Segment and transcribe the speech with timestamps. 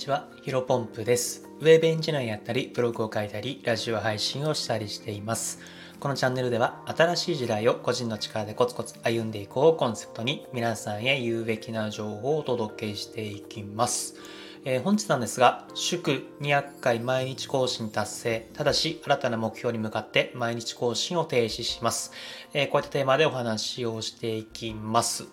[0.00, 1.46] ちは、ヒロポンプです。
[1.60, 5.58] ウェブエンジニアやったり、ブログを書いたり、ラジオ配信をしたりしています。
[6.00, 14.14] このチャンネルでは、新しい時代を個人の力でコツコツ歩んでいこうをコンセプトに、皆さんへ有べきな情報をお届けしていきます。
[14.64, 22.12] えー本日なんですが、祝200回毎日更新達成、ただし新たな目標に向かって毎日更新を停止します。
[22.54, 25.26] えーこういったテーマでお話をしていきます。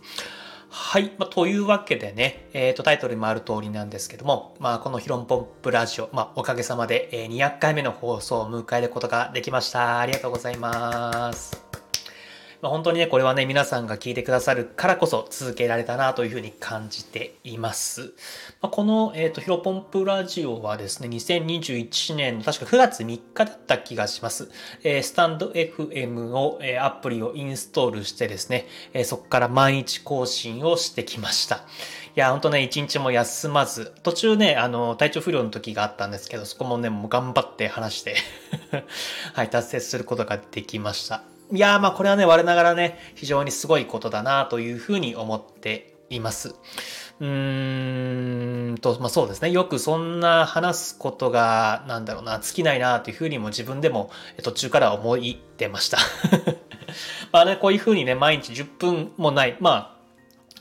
[0.69, 1.11] はい。
[1.17, 9.99] まあ、というわけでね、えっ、と、タイトルにもある通りなんですけども、まあ、このヒロンポンプラジオ、まあ、おかげさまで、え200回目の放送を迎えることができました。
[9.99, 11.66] ありがとうございます。
[12.61, 18.13] まあ、本当にね、これはね、皆さんが聞いてくださるからこそ続けられたなというふうに感じています。
[18.61, 24.49] まあ、この、えっ、と、ヒロポンプラジオはですね、2021年の確か9月3日だった気がします。
[24.83, 31.57] えースタンド FM を、えーアプリをインストールしてですね、えそこから毎日更新をしてきました。
[32.17, 38.15] いや、ほんとね、一日も休まず、途中ね、あの、体調不良の時があったんですけど、そこもね、もう頑張って話して、
[39.33, 41.36] はい、達成することができました。
[41.51, 46.55] いやー、まあこれはね、我ながらね、非常にすごいことだなというふうに思っています。
[47.19, 49.49] うーんと、まあそうですね。
[49.51, 54.09] よくそんな話すことが、なんだろうな、尽きないなというふうにも自分でも
[54.43, 55.97] 途中から思い出ました。
[57.31, 59.96] まあね、こういうふうにね、毎日10分もない、まあ、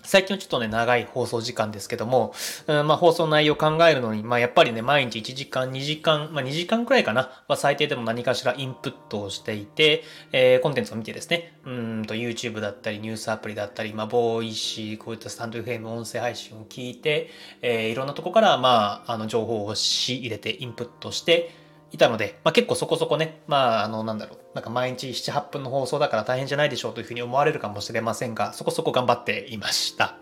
[0.07, 2.33] 最近はちょっとね、長い放送時間ですけども、
[2.69, 17.31] うん、まあ放送内容を考えるのに、まあやっぱりね、毎日1時間、2時間、まあ2時間くらいかな、ま最低でも何かしらインプットをしていて、えーコンテンツを見てですね、うんと YouTube だったり、ニュースアプリだったり、まあ Voicy、こういったスタンド FM 音声配信を聞いて、
[17.63, 30.17] えーいろんなとこから、まあ、あの情報を仕入れてインプットして、いたので、まあ、結構そこそこね、まあ、あの、なんだろう、なんか毎日7、8分の放送だから大変じゃないでしょうというふうに思われるかもしれませんが、そこそこ頑張っていました。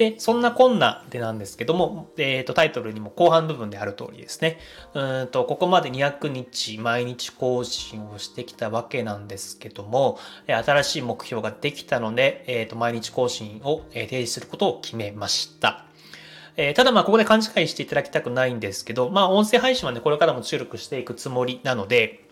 [0.00, 4.58] で、そんなこんなでなんですけども、えっ、と、タイトルにも後半部分である通りですね。
[4.94, 15.84] うんと、ここまで200日毎日更新をしてきたわけなんですけども、新しい目標ができたので、えっ、と、毎日更新を、提示することを決めました。
[16.56, 22.30] えーただまあここで勘違いしていただきたくないんですけど、まあ音声配信はね、これからも注力していくつもりなので、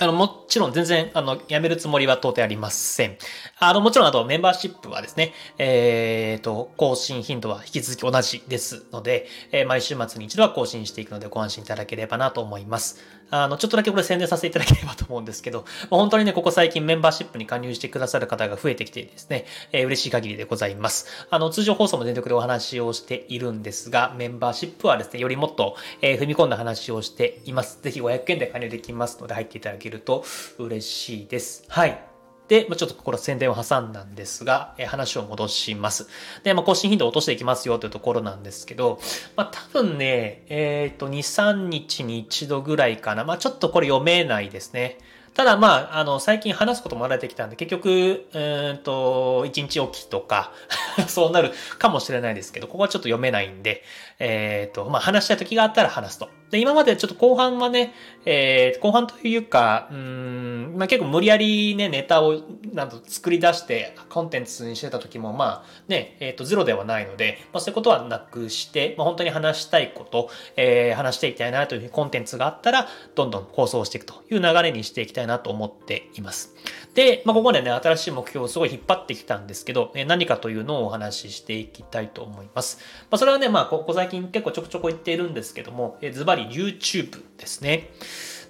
[0.00, 3.16] あの、もちろん全然、あの、やめるつもりは到底ありません。
[3.60, 13.02] あの、もちろんあとメンバーシップはですね、えっ、と、更新頻度は引き続き同じですので、えー毎週末に一度は更新していくのでご安心いただければなと思います。
[13.42, 21.06] あの、ちょっとだけこれ宣伝させていただければと思うんですけど、 まあ本当にね、ここ最近メンバーシップに加入してくださる方が増えてきてですね、えー嬉しい限りでございます。
[21.30, 27.80] あの、通常放送も全力でお話をしているんですが、メンバーシップはですね、よりもっと、えー踏み込んだ話をしています。
[27.82, 30.24] ぜひ500円で加入できますので、入っていただけると
[30.58, 31.64] 嬉しいです。
[31.68, 32.13] はい。
[32.48, 36.08] で、まあちょっとここ宣伝を挟んだんですが、えー話を戻します。
[36.44, 39.00] で、まあ、更新頻度を落としていきますよというところなんですけど、
[39.36, 43.24] まあ、多分ね、えっ、と、2、3日に一度ぐらいかな。
[43.24, 44.98] まあ、ちょっとこれ読めないですね。
[45.34, 50.52] ただまあ、あの、最近話すことも慣れてきたんで、結局、うーんと、1日おきとか、
[51.08, 53.82] そうなるかもしれないですけど、ここはちょっと読めないんで、
[54.20, 56.28] えっ、と、まあ、話したい時があったら話すと。
[56.54, 57.92] で、今までちょっと後半はね、
[58.24, 62.42] えー後半というか、うん、まあ、結構無理やりね、ネタを、
[62.72, 76.54] なんと作り出して、コンテンツにしてた時も、まあ、ね、えっ、と、ゼロではないので、まあ、そういうことはなくして、まあ、本当に話したいこと、えー話していきたいなというコンテンツがあったら、どんどん放送していくという流れにしていきたいなと思っています。
[76.94, 82.78] で、まあ、ここまでね、新しい目標をすごい引っ張ってきたんですけど、えー何かというのをお話ししていきたいと思います。
[83.10, 87.90] まあ、それはね、まあ、ここ最近結構ちょくちょく言っているんですけども、えーズバリ YouTube ですね。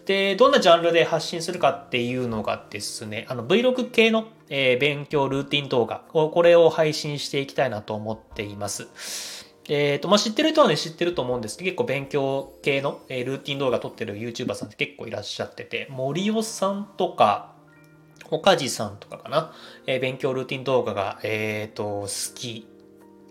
[0.06, 8.88] で、どんなジャンルで発信するかっていうのがですね、あの Vlog 系の、えー勉強ルーティン動画を、これを配信していきたいなと思っています。
[9.68, 17.54] えっ、と、まあ、知ってる人はね、知ってると思うんですけど、結構勉強系の、えールーティン動画撮ってる YouTuber さんって結構いらっしゃってて、森尾さんとか、
[18.30, 19.52] 岡地さんとかかな、
[19.86, 22.66] え勉強ルーティン動画が、えっ、と、好き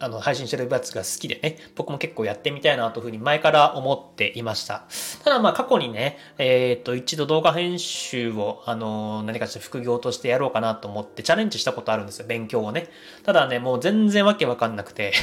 [0.03, 4.83] あの、配信してるやつが好きでね、僕も結構やってみたいなというふうに前から思っていました。
[5.23, 12.89] ただまあ過去にね、えっ、と、一度動画編集を、あの、何かしら副業としてやろうかなと思ってチャレンジしたことあるんですよ、勉強をね。
[13.23, 15.13] ただね、もう全然わけわかんなくて、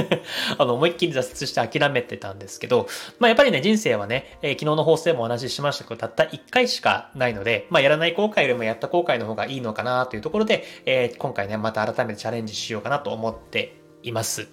[0.56, 2.86] あの、思いっきり挫折して諦めてたんですけど、
[3.18, 14.48] まあやっぱりね、人生はね、えー昨日の放送でもお話ししましたけど、たった1回しかないので、まあやらない後悔よりもやった後悔の方がいいのかなというところで、えー今回ね、また改めてチャレンジしようかなと思っています。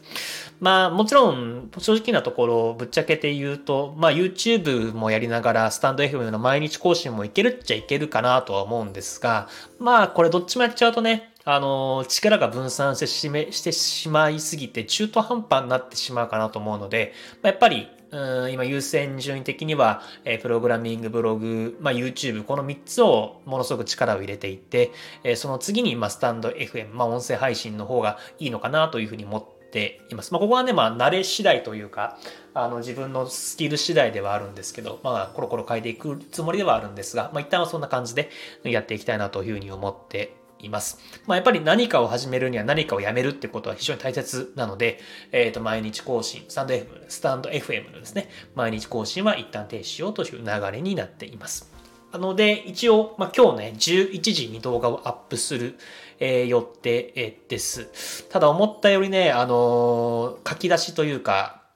[0.60, 9.48] まあもちろん正直なところぶっちゃけて言うと、まあ YouTube もやりながらスタンド FM の毎日更新もいけるっちゃいけるかなとは思うんですが、
[9.80, 24.92] まあこれどっちもやっちゃうとね、あの、力が分散してしめしてしまいすぎて中途半端になってしまうかなと思うので、まあやっぱりうん今優先順位的には、えー、プログラミング、ブログ、まあ、YouTube、この3つをものすごく力を入れていて、
[25.24, 30.32] えー、その次に、まあ、スタンド FM、まあ、音声配信の方がいいのかなというふうに思っています。
[30.32, 32.18] まあ、ここはね、まあ、慣れ次第というか、
[32.54, 38.30] あの、自分のスキル次第ではあるんですけど、まあ、コロコロ変えていくつもりではあるんですが、まあ、一旦はそんな感じで
[38.64, 41.00] やっていきたいなというふうに思っています。
[41.26, 45.00] まあ、やっぱり何かを始めるには何かをやめるってことは非常に大切なので、
[45.32, 51.72] えっ、ー、と、毎日更新、スタンド FM、スタンド FM のですね、毎日更新は一旦停止しようという流れになっています。
[52.12, 55.78] なので、一応、まあ、今日ね、11時に動画をアップする、
[56.20, 58.28] えー、予定です。
[58.30, 61.67] ただ思ったよりね、あのー、書き出しというか、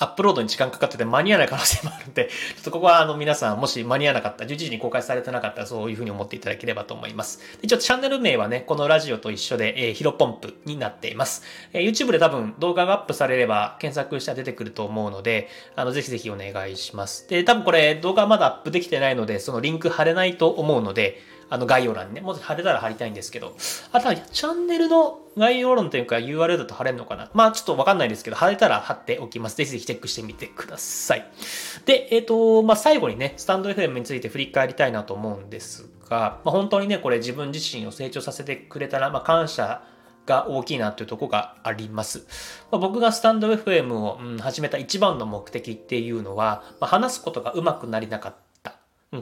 [0.00, 7.40] アップロードに時間かかってて間に合わない可能性もあるんで、 ちょっとここはあの皆さんもし間に合わなかった、11時に公開されてなかったらそういうふうに思っていただければと思います。
[7.60, 11.42] で、ちょっとチャンネル名はね、このラジオと一緒で、えー、ヒロポンプになっています。
[11.74, 17.28] えー、YouTube で多分動画がアップされれば検索したら出てくると思うので、あの、ぜひぜひお願いします。
[17.28, 21.20] で、多分これ動画まだアップできてないので、そのリンク貼れないと思うので、
[21.50, 23.56] あの概要欄にね、もし貼れたら貼りたいんですけど、
[23.92, 27.28] あとはチャンネルの概要欄というか URL だと貼れるのかな？
[27.34, 29.56] まあちょっとわかんないですけど、貼れたら貼っておきます。
[29.56, 31.30] ぜひぜひチェックしてみてください。
[31.86, 39.82] で、えっ、ー、と、まあ最後にね、スタンド FM について振り返りたいなと思うんですが、まあ本当にね、これ自分自身を成長させてくれたら、まあ感謝
[40.26, 42.26] が大きいなというとこがあります。
[42.70, 48.49] まあ、僕がスタンド FM を、うん、始めた一番の目的っていうのは、まあ、話すことが上手くなりなかった。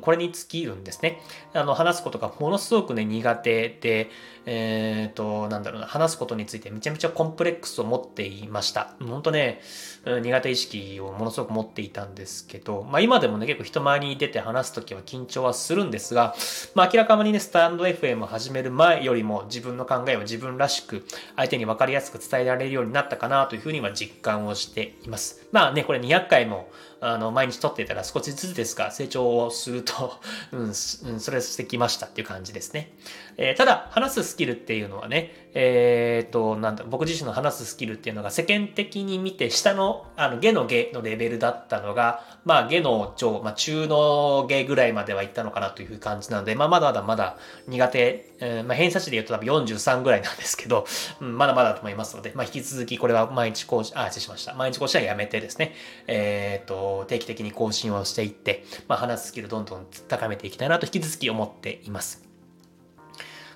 [0.03, 1.19] これに尽きるんですね。
[1.55, 4.11] あの、話すことがものすごくね、苦手で、
[4.45, 8.93] えっ、ー、と、なんだろうな、話すことについてめちゃめちゃコンプレックスを持っていました。
[9.01, 9.63] 本当ね、
[10.05, 16.35] 苦手意識をものすごく持っていたんですけど、まあ今でもね、結構人前に出て話すときは緊張はするんですが、
[16.75, 21.07] まあ明らかにね、スタンド FM を始める前よりも自分の考えを自分らしく
[21.37, 25.49] 相手に分かりやすく伝えられるようになったかなというふうには実感をしています。
[25.51, 26.69] まあね、これ200回も
[27.01, 30.19] あの、毎日撮っていたら少しずつですが、成長をすると
[30.53, 32.93] うん、うん、それしてきましたっていう感じですね。
[33.37, 47.37] えー、ただ、話すスキルっていうのはね、えっ、と、なんだ、僕自身の話すスキルっていうのが世間的に見て下の、あの、下の下のレベルだったのが、まあ、下の上、まあ、中の下ぐらいまでは行ったのかなという感じなので、まあ、まだまだまだ
[47.67, 50.87] 苦手、えー、まあ、偏差値で言うと多分43ぐらいなんですけど、
[51.21, 54.55] うん、まだまだと思いますので、まあ、引き続きこれは毎日講師、あ、失礼しました。
[54.55, 55.75] 毎日講師はやめてですね、
[56.07, 62.28] えっ、と、定期的に更新をしていって、まあ、話すスキルどんどん高めていきたいなと引き続き思っています。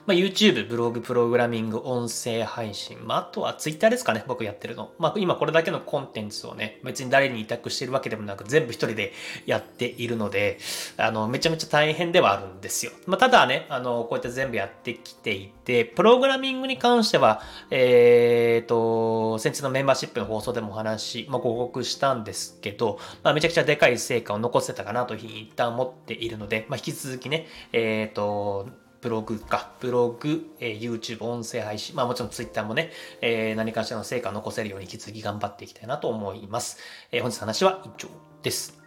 [0.04, 4.90] まあ、YouTube、ブログ、プログラミング、音声配信、まあ、あとは Twitter ですかね、僕やってるの。
[4.98, 9.12] まあ、今これだけのコンテンツをね、別に誰に委託してるわけでもなく、全部一人で
[9.46, 10.58] やっているので、
[10.96, 12.90] あの、めちゃめちゃ大変ではあるんですよ。
[13.06, 17.40] まあ、ただね、あの、こうやって全部やってきていて、プログラミングに関しては、
[17.70, 28.68] えっ、ー、と、先日のメンバーシップの放送でもお話、まあ、ご報告したんですけど、まあ、めちゃくちゃでかい成果を残せたかなというふうに一旦思っているので、まあ、引き続きね、えっ、ー、と、
[29.02, 32.90] ブログか、ブログ、えー、YouTube、音声配信、まあもちろん Twitter もね、
[33.20, 36.78] えー、何かしらの成果を残せるように引き続き頑張っていきたいなと思います。
[37.10, 38.08] えー、本日の話は以上
[38.42, 38.80] です。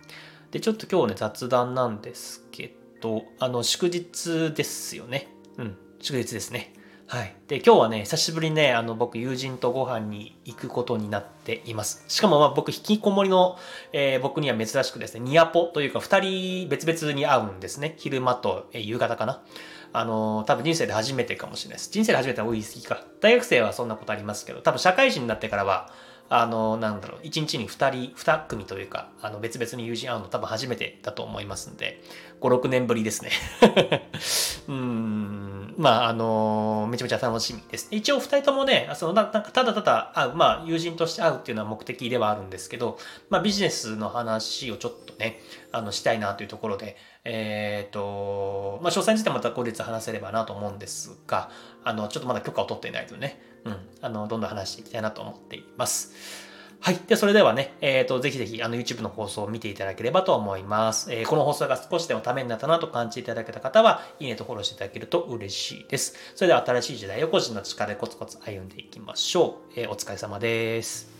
[0.51, 5.27] で、ちょっと今日ね、雑談なんですけど、あの、祝日ですよね。
[5.57, 6.73] うん、祝日ですね。
[7.07, 7.35] はい。
[7.47, 12.03] で、今日はね、久しぶりにね、あの、僕、友人とご飯に行くことになっています。
[12.07, 13.57] しかも、まあ、僕、引きこもりの、
[13.93, 17.93] えー、僕には珍しくですね、ニアポというか、二人別々に会うんですね。
[17.99, 19.43] 昼間と、えー、夕方かな。
[19.93, 21.91] あの、多分人生で初めてかもしれないです。
[21.91, 23.05] 人生で初めては多いすぎか。
[23.21, 25.91] 大学生はそんなことありますけど、多分社会人になってからは、
[26.27, 32.01] あの、なんだろう、一日に二人、二組というか、あの、別々に友人会うの多分初めてだと思いますんで、
[32.41, 33.29] 5、6年ぶりですね。
[34.67, 35.44] うん、
[35.77, 37.87] まあ、あの、めちゃめちゃ楽しみです。
[37.91, 42.97] 一応二人ともね、その、なんかただただ会う、まあ、友人として会うっていうのは目的ではあるんですけど、
[43.29, 45.39] まあ、ビジネスの話をちょっとね、
[45.71, 51.49] あの、したいなというところで、えっ、ー、と、まあ、詳細についてまた後日話せればなと思うんですが、
[51.83, 56.13] あの、ちょっとまだ許可を取っていないとね、うん、あの、どんどん話していきたいなと思っています。
[56.79, 56.99] はい。
[57.07, 61.11] で、それではね、えっ、ー、と、ぜひぜひ、あの、YouTube の放送を見ていただければと思います。
[61.11, 66.15] えー、この放送が少しでもためになったなと感じていただけた方は、いいねとフォローしていただけると嬉しいです。
[66.35, 69.79] それでは、新しい時代を個人の力でコツコツ歩んでいきましょう。
[69.79, 71.14] えー、お疲れ様です。